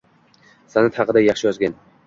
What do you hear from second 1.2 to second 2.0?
yaxshi yozgan.